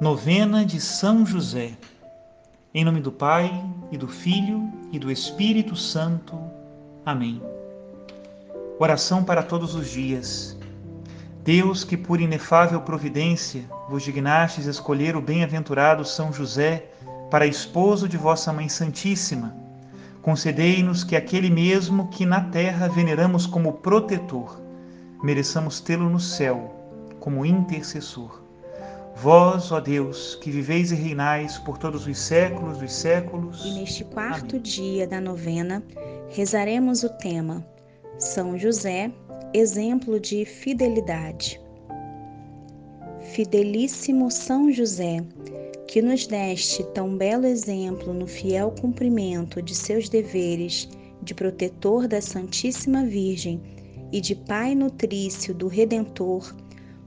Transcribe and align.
Novena 0.00 0.66
de 0.66 0.80
São 0.80 1.24
José. 1.24 1.70
Em 2.74 2.84
nome 2.84 3.00
do 3.00 3.12
Pai, 3.12 3.64
e 3.92 3.96
do 3.96 4.08
Filho, 4.08 4.68
e 4.90 4.98
do 4.98 5.08
Espírito 5.08 5.76
Santo. 5.76 6.36
Amém. 7.06 7.40
Oração 8.76 9.22
para 9.22 9.40
todos 9.40 9.76
os 9.76 9.88
dias. 9.88 10.58
Deus, 11.44 11.84
que 11.84 11.96
por 11.96 12.20
inefável 12.20 12.80
providência 12.80 13.66
vos 13.88 14.02
dignastes 14.02 14.66
escolher 14.66 15.14
o 15.14 15.22
bem-aventurado 15.22 16.04
São 16.04 16.32
José 16.32 16.86
para 17.30 17.46
esposo 17.46 18.08
de 18.08 18.16
vossa 18.16 18.52
Mãe 18.52 18.68
Santíssima, 18.68 19.54
concedei-nos 20.20 21.04
que 21.04 21.14
aquele 21.14 21.48
mesmo 21.48 22.08
que 22.08 22.26
na 22.26 22.40
terra 22.40 22.88
veneramos 22.88 23.46
como 23.46 23.74
protetor, 23.74 24.60
mereçamos 25.22 25.78
tê-lo 25.78 26.10
no 26.10 26.18
céu 26.18 26.74
como 27.20 27.46
intercessor 27.46 28.43
Vós, 29.16 29.70
ó 29.70 29.80
Deus, 29.80 30.34
que 30.36 30.50
viveis 30.50 30.90
e 30.90 30.94
reinais 30.94 31.56
por 31.58 31.78
todos 31.78 32.06
os 32.06 32.18
séculos 32.18 32.78
dos 32.78 32.92
séculos. 32.92 33.64
E 33.64 33.70
neste 33.72 34.04
quarto 34.04 34.56
Amém. 34.56 34.62
dia 34.62 35.06
da 35.06 35.20
novena, 35.20 35.82
rezaremos 36.30 37.04
o 37.04 37.08
tema 37.08 37.64
São 38.18 38.58
José, 38.58 39.12
exemplo 39.54 40.18
de 40.18 40.44
fidelidade. 40.44 41.60
Fidelíssimo 43.20 44.30
São 44.30 44.70
José, 44.70 45.24
que 45.86 46.02
nos 46.02 46.26
deste 46.26 46.82
tão 46.92 47.16
belo 47.16 47.46
exemplo 47.46 48.12
no 48.12 48.26
fiel 48.26 48.74
cumprimento 48.80 49.62
de 49.62 49.74
seus 49.74 50.08
deveres 50.08 50.88
de 51.22 51.34
protetor 51.34 52.06
da 52.06 52.20
Santíssima 52.20 53.04
Virgem 53.04 53.60
e 54.12 54.20
de 54.20 54.34
Pai 54.34 54.74
nutrício 54.74 55.54
do 55.54 55.68
Redentor, 55.68 56.54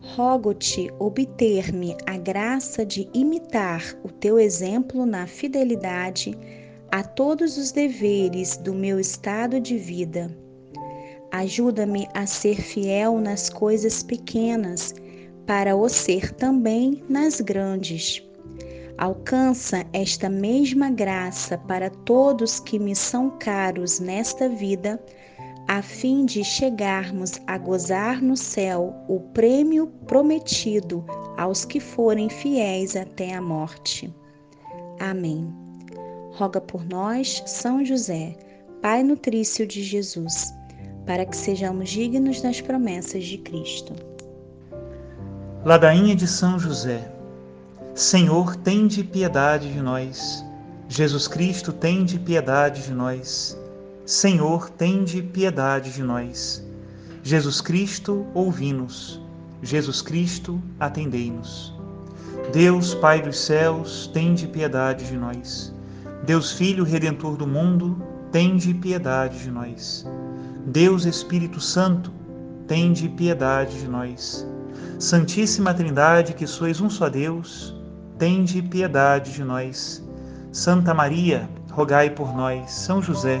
rogo-te 0.00 0.90
obter-me 0.98 1.96
a 2.06 2.16
graça 2.16 2.84
de 2.84 3.08
imitar 3.12 3.82
o 4.02 4.08
teu 4.08 4.38
exemplo 4.38 5.04
na 5.04 5.26
fidelidade 5.26 6.36
a 6.90 7.02
todos 7.02 7.56
os 7.56 7.70
deveres 7.70 8.56
do 8.56 8.74
meu 8.74 8.98
estado 8.98 9.60
de 9.60 9.76
vida. 9.76 10.34
Ajuda-me 11.30 12.08
a 12.12 12.26
ser 12.26 12.60
fiel 12.60 13.18
nas 13.18 13.48
coisas 13.48 14.02
pequenas, 14.02 14.94
para 15.46 15.76
o 15.76 15.88
ser 15.88 16.32
também 16.34 17.04
nas 17.08 17.40
grandes. 17.40 18.22
Alcança 18.98 19.86
esta 19.92 20.28
mesma 20.28 20.90
graça 20.90 21.56
para 21.56 21.88
todos 21.88 22.60
que 22.60 22.78
me 22.78 22.94
são 22.94 23.30
caros 23.38 24.00
nesta 24.00 24.48
vida 24.48 25.02
a 25.70 25.82
fim 25.82 26.26
de 26.26 26.42
chegarmos 26.42 27.40
a 27.46 27.56
gozar 27.56 28.20
no 28.20 28.36
céu 28.36 28.92
o 29.06 29.20
prêmio 29.20 29.86
prometido 30.04 31.04
aos 31.36 31.64
que 31.64 31.78
forem 31.78 32.28
fiéis 32.28 32.96
até 32.96 33.34
a 33.34 33.40
morte. 33.40 34.12
Amém. 34.98 35.48
Roga 36.32 36.60
por 36.60 36.84
nós, 36.84 37.40
São 37.46 37.84
José, 37.84 38.36
Pai 38.82 39.04
nutrício 39.04 39.64
de 39.64 39.80
Jesus, 39.84 40.52
para 41.06 41.24
que 41.24 41.36
sejamos 41.36 41.88
dignos 41.88 42.40
das 42.40 42.60
promessas 42.60 43.22
de 43.22 43.38
Cristo. 43.38 43.94
Ladainha 45.64 46.16
de 46.16 46.26
São 46.26 46.58
José. 46.58 47.12
Senhor, 47.94 48.56
tende 48.56 49.04
piedade 49.04 49.72
de 49.72 49.80
nós. 49.80 50.44
Jesus 50.88 51.28
Cristo, 51.28 51.72
tende 51.72 52.18
piedade 52.18 52.82
de 52.82 52.92
nós. 52.92 53.59
Senhor, 54.10 54.68
tende 54.70 55.22
piedade 55.22 55.92
de 55.92 56.02
nós. 56.02 56.66
Jesus 57.22 57.60
Cristo, 57.60 58.26
ouvi-nos. 58.34 59.20
Jesus 59.62 60.02
Cristo, 60.02 60.60
atendei-nos. 60.80 61.72
Deus, 62.52 62.92
Pai 62.92 63.22
dos 63.22 63.38
céus, 63.38 64.10
tende 64.12 64.48
piedade 64.48 65.06
de 65.06 65.16
nós. 65.16 65.72
Deus 66.26 66.50
Filho 66.50 66.82
Redentor 66.82 67.36
do 67.36 67.46
mundo, 67.46 68.02
tende 68.32 68.74
piedade 68.74 69.44
de 69.44 69.48
nós. 69.48 70.04
Deus 70.66 71.04
Espírito 71.04 71.60
Santo, 71.60 72.12
tende 72.66 73.08
piedade 73.10 73.78
de 73.78 73.86
nós. 73.86 74.44
Santíssima 74.98 75.72
Trindade, 75.72 76.34
que 76.34 76.48
sois 76.48 76.80
um 76.80 76.90
só 76.90 77.08
Deus, 77.08 77.72
tende 78.18 78.60
piedade 78.60 79.32
de 79.32 79.44
nós. 79.44 80.04
Santa 80.50 80.92
Maria, 80.92 81.48
rogai 81.70 82.10
por 82.10 82.34
nós. 82.34 82.72
São 82.72 83.00
José, 83.00 83.40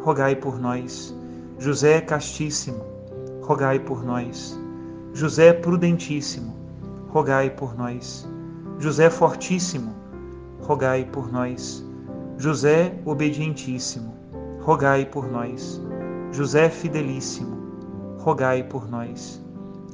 rogai 0.00 0.34
por 0.36 0.58
nós. 0.58 1.14
José 1.58 2.00
Castíssimo, 2.00 2.84
rogai 3.42 3.78
por 3.78 4.02
nós. 4.02 4.58
José 5.12 5.52
Prudentíssimo, 5.52 6.54
rogai 7.08 7.50
por 7.50 7.76
nós. 7.76 8.26
José 8.78 9.10
Fortíssimo, 9.10 9.94
rogai 10.60 11.04
por 11.04 11.30
nós. 11.30 11.84
José 12.38 12.94
Obedientíssimo, 13.04 14.14
rogai 14.60 15.04
por 15.04 15.30
nós. 15.30 15.80
José 16.32 16.70
Fidelíssimo, 16.70 17.58
rogai 18.18 18.62
por 18.62 18.88
nós. 18.88 19.42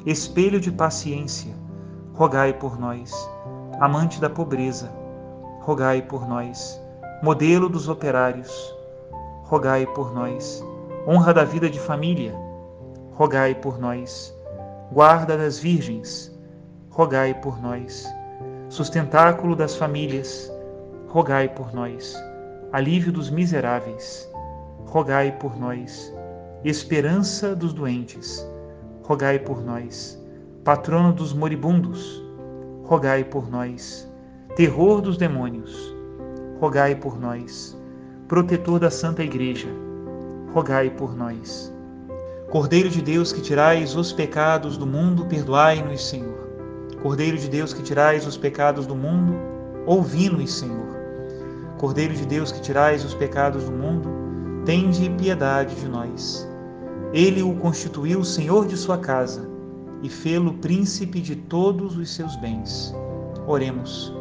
Espelho 0.04 0.60
de 0.60 0.70
paciência, 0.70 1.52
rogai 2.14 2.52
por 2.52 2.78
nós. 2.78 3.12
Amante 3.80 4.20
da 4.20 4.30
pobreza, 4.30 4.88
rogai 5.62 6.02
por 6.02 6.28
nós. 6.28 6.80
Modelo 7.22 7.68
dos 7.68 7.88
operários, 7.88 8.76
rogai 9.46 9.86
por 9.86 10.12
nós. 10.12 10.64
Honra 11.06 11.32
da 11.32 11.44
vida 11.44 11.70
de 11.70 11.78
família, 11.78 12.34
rogai 13.12 13.54
por 13.54 13.78
nós. 13.78 14.34
Guarda 14.90 15.36
das 15.36 15.58
virgens, 15.58 16.36
rogai 16.90 17.32
por 17.32 17.60
nós. 17.62 18.08
Sustentáculo 18.68 19.54
das 19.54 19.76
famílias, 19.76 20.52
rogai 21.08 21.48
por 21.48 21.72
nós. 21.72 22.16
Alívio 22.72 23.12
dos 23.12 23.30
miseráveis, 23.30 24.28
rogai 24.84 25.30
por 25.38 25.56
nós. 25.56 26.12
Esperança 26.64 27.54
dos 27.54 27.72
doentes, 27.72 28.44
rogai 29.04 29.38
por 29.38 29.62
nós. 29.62 30.20
Patrono 30.64 31.12
dos 31.12 31.32
moribundos, 31.32 32.20
rogai 32.82 33.22
por 33.22 33.48
nós. 33.48 34.10
Terror 34.56 35.00
dos 35.00 35.16
demônios, 35.16 35.94
rogai 36.58 36.96
por 36.96 37.16
nós 37.20 37.76
protetor 38.28 38.81
da 38.81 38.91
Santa 38.91 39.22
Igreja, 39.22 39.69
rogai 40.53 40.91
por 40.91 41.16
nós. 41.16 41.72
Cordeiro 42.50 42.88
de 42.88 43.00
Deus 43.00 43.32
que 43.32 43.41
tirais 43.41 43.94
os 43.94 44.12
pecados 44.12 44.76
do 44.76 44.84
mundo, 44.84 45.26
perdoai-nos, 45.26 46.09
Senhor. 46.09 46.36
Cordeiro 47.03 47.38
de 47.38 47.48
Deus 47.48 47.72
que 47.72 47.84
tirais 47.84 48.26
os 48.26 48.36
pecados 48.36 48.84
do 48.84 48.97
mundo, 48.97 49.38
ouvi-nos, 49.86 50.54
Senhor. 50.54 50.97
Cordeiro 51.78 52.15
de 52.15 52.26
Deus 52.26 52.50
que 52.50 52.60
tirais 52.60 53.04
os 53.04 53.15
pecados 53.15 53.65
do 53.65 53.72
mundo, 53.72 54.09
tende 54.65 55.09
piedade 55.10 55.76
de 55.76 55.88
nós. 55.88 56.48
Ele 57.12 57.44
o 57.44 57.54
constituiu 57.54 58.25
Senhor 58.25 58.66
de 58.66 58.76
sua 58.76 58.98
casa 58.98 59.48
e 60.03 60.09
fê-lo 60.09 60.54
príncipe 60.54 61.21
de 61.21 61.36
todos 61.36 61.97
os 61.97 62.12
seus 62.12 62.34
bens. 62.36 62.92
Oremos. 63.47 64.12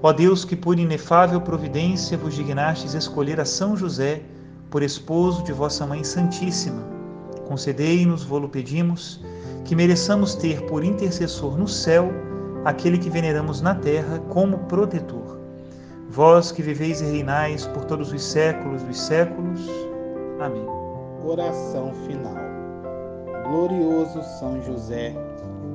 Ó 0.00 0.12
Deus, 0.12 0.44
que 0.44 0.54
por 0.54 0.78
inefável 0.78 1.40
providência 1.40 2.16
vos 2.16 2.34
dignastes 2.34 2.94
escolher 2.94 3.40
a 3.40 3.44
São 3.44 3.76
José 3.76 4.22
por 4.70 4.80
esposo 4.80 5.42
de 5.42 5.52
vossa 5.52 5.84
Mãe 5.84 6.04
Santíssima, 6.04 6.84
concedei-nos, 7.48 8.22
vô-lo 8.22 8.48
pedimos, 8.48 9.20
que 9.64 9.74
mereçamos 9.74 10.36
ter 10.36 10.62
por 10.66 10.84
intercessor 10.84 11.58
no 11.58 11.66
céu 11.66 12.12
aquele 12.64 12.96
que 12.96 13.10
veneramos 13.10 13.60
na 13.60 13.74
terra 13.74 14.20
como 14.28 14.58
protetor. 14.60 15.36
Vós 16.08 16.52
que 16.52 16.62
viveis 16.62 17.00
e 17.00 17.04
reinais 17.04 17.66
por 17.66 17.84
todos 17.84 18.12
os 18.12 18.22
séculos 18.22 18.82
dos 18.84 19.00
séculos. 19.00 19.60
Amém. 20.38 20.64
Oração 21.24 21.92
final. 22.06 22.36
Glorioso 23.50 24.22
São 24.38 24.62
José, 24.62 25.12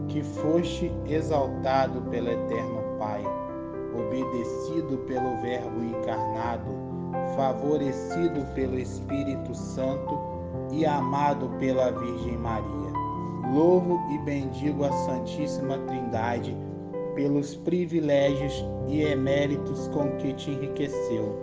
que 0.08 0.24
foste 0.24 0.94
exaltado 1.08 2.02
pelo 2.04 2.30
Eterno 2.30 2.82
Pai 2.98 3.22
obedecido 3.98 4.98
pelo 5.08 5.42
Verbo 5.42 5.84
encarnado, 5.84 6.70
favorecido 7.36 8.46
pelo 8.54 8.78
Espírito 8.78 9.54
Santo 9.56 10.18
e 10.72 10.86
amado 10.86 11.50
pela 11.60 11.92
Virgem 11.92 12.38
Maria. 12.38 12.92
Louvo 13.54 14.00
e 14.12 14.18
bendigo 14.20 14.86
a 14.86 14.92
Santíssima 14.92 15.78
Trindade, 15.80 16.56
pelos 17.16 17.56
privilégios 17.56 18.66
e 18.88 19.02
eméritos 19.02 19.88
com 19.90 20.12
que 20.18 20.34
te 20.34 20.52
enriqueceu. 20.52 21.40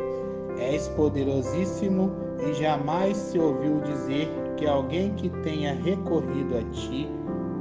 És 0.58 0.88
poderosíssimo 0.88 2.11
e 2.47 2.52
jamais 2.55 3.17
se 3.17 3.38
ouviu 3.38 3.81
dizer 3.81 4.29
que 4.56 4.67
alguém 4.67 5.14
que 5.14 5.31
tenha 5.43 5.75
recorrido 5.75 6.58
a 6.58 6.62
ti 6.70 7.08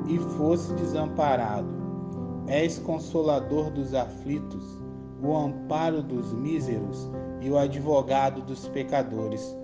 e 0.08 0.18
fosse 0.38 0.74
desamparado. 0.74 1.79
És 2.50 2.80
consolador 2.80 3.70
dos 3.70 3.94
aflitos, 3.94 4.82
o 5.22 5.36
amparo 5.38 6.02
dos 6.02 6.34
míseros 6.34 7.10
e 7.42 7.50
o 7.50 7.58
advogado 7.58 8.42
dos 8.42 8.68
pecadores. 8.70 9.56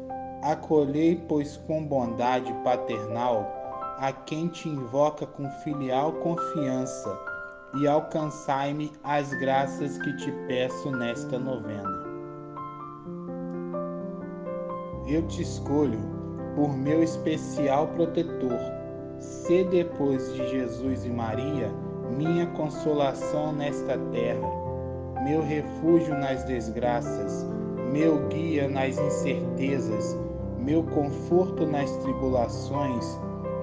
Acolhei, 0.43 1.15
pois, 1.27 1.57
com 1.57 1.83
bondade 1.83 2.53
paternal 2.63 3.51
a 3.97 4.11
quem 4.11 4.47
te 4.49 4.69
invoca 4.69 5.25
com 5.25 5.49
filial 5.63 6.13
confiança 6.13 7.17
e 7.75 7.87
alcançai-me 7.87 8.91
as 9.03 9.33
graças 9.33 9.97
que 9.97 10.15
te 10.17 10.31
peço 10.47 10.91
nesta 10.91 11.39
novena. 11.39 12.05
Eu 15.07 15.25
te 15.27 15.41
escolho 15.41 15.99
por 16.55 16.75
meu 16.75 17.03
especial 17.03 17.87
protetor. 17.89 18.59
Se 19.19 19.63
depois 19.65 20.33
de 20.33 20.49
Jesus 20.49 21.05
e 21.05 21.09
Maria, 21.09 21.71
minha 22.11 22.47
consolação 22.47 23.51
nesta 23.53 23.97
terra, 24.11 24.47
meu 25.23 25.41
refúgio 25.41 26.13
nas 26.17 26.43
desgraças, 26.43 27.45
meu 27.91 28.27
guia 28.27 28.67
nas 28.67 28.97
incertezas, 28.97 30.17
meu 30.59 30.83
conforto 30.83 31.65
nas 31.65 31.89
tribulações, 31.97 33.05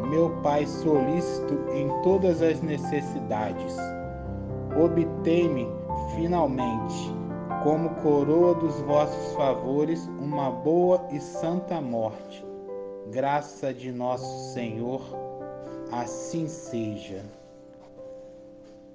meu 0.09 0.31
Pai 0.43 0.67
solícito 0.67 1.55
em 1.73 1.89
todas 2.03 2.43
as 2.43 2.61
necessidades. 2.61 3.77
Obtei-me, 4.77 5.69
finalmente, 6.17 7.15
como 7.63 7.91
coroa 7.97 8.55
dos 8.55 8.81
vossos 8.81 9.35
favores, 9.35 10.07
uma 10.19 10.51
boa 10.51 11.07
e 11.11 11.21
santa 11.21 11.81
morte. 11.81 12.45
Graça 13.11 13.73
de 13.73 13.93
nosso 13.93 14.53
Senhor, 14.53 15.03
assim 15.91 16.49
seja. 16.49 17.23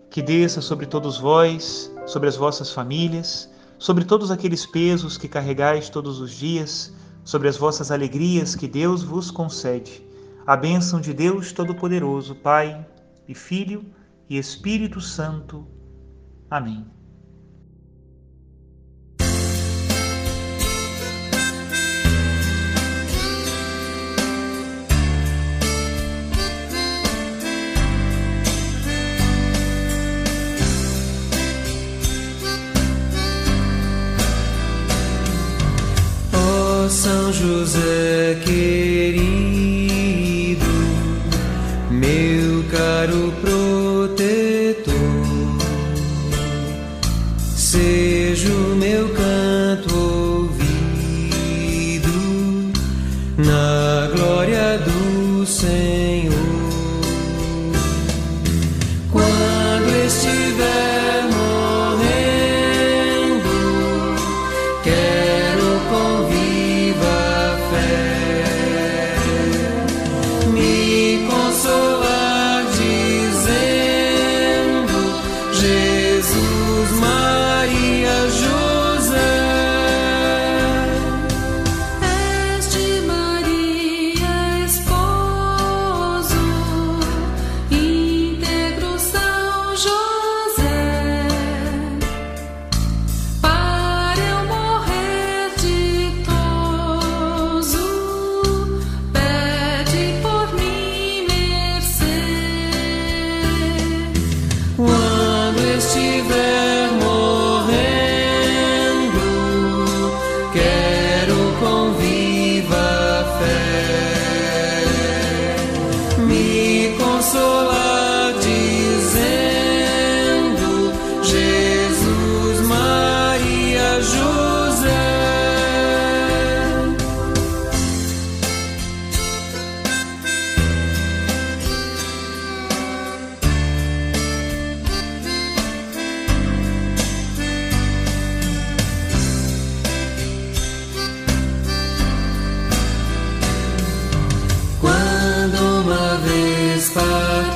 Que 0.10 0.22
desça 0.22 0.62
sobre 0.62 0.86
todos 0.86 1.20
vós, 1.20 1.92
sobre 2.06 2.30
as 2.30 2.36
vossas 2.36 2.72
famílias, 2.72 3.50
sobre 3.78 4.04
todos 4.04 4.32
aqueles 4.32 4.66
pesos 4.66 5.18
que 5.18 5.28
carregais 5.28 5.90
todos 5.90 6.20
os 6.20 6.32
dias, 6.32 6.94
sobre 7.24 7.48
as 7.48 7.58
vossas 7.58 7.92
alegrias 7.92 8.56
que 8.56 8.68
Deus 8.68 9.04
vos 9.04 9.30
concede 9.30 10.08
a 10.48 10.56
bênção 10.56 11.02
de 11.02 11.14
Deus 11.14 11.52
Todo-Poderoso, 11.52 12.34
Pai 12.34 12.88
e 13.28 13.36
Filho 13.36 13.86
e 14.30 14.38
Espírito 14.38 15.02
Santo. 15.02 15.68
Amém. 16.50 16.97
São 37.08 37.32
José 37.32 38.38
querido 38.44 39.37